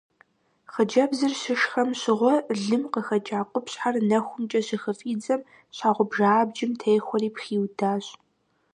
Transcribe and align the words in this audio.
Хъыджэбзыр 0.71 1.33
щышхэм 1.41 1.89
щыгъуэ 1.99 2.35
лым 2.61 2.83
къыхэкӀа 2.93 3.39
къупщхьэр 3.51 3.95
нэхумкӀэ 4.09 4.61
щыхыфӀидзэм 4.67 5.41
щхьэгъубжэ 5.75 6.25
абджым 6.39 6.71
техуэри 6.79 7.29
пхиудащ. 7.35 8.05